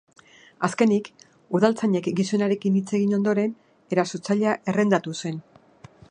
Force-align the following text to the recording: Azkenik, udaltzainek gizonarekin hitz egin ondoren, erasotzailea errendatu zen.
Azkenik, 0.67 1.09
udaltzainek 1.59 2.09
gizonarekin 2.19 2.79
hitz 2.79 2.85
egin 2.99 3.13
ondoren, 3.19 3.53
erasotzailea 3.97 4.55
errendatu 4.73 5.17
zen. 5.25 5.39